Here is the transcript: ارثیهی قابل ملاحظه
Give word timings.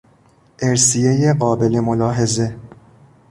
ارثیهی 0.61 1.33
قابل 1.33 1.79
ملاحظه 1.79 2.55